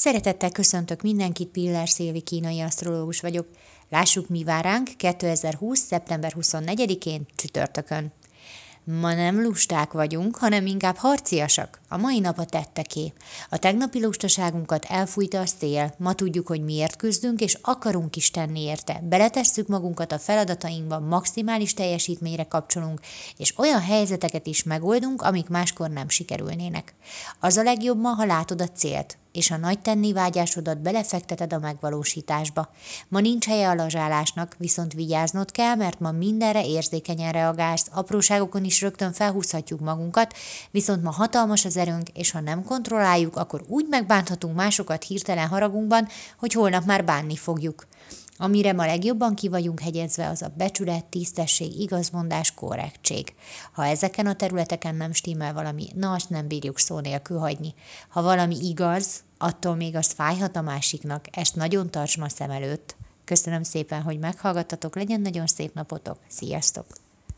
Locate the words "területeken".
54.34-54.94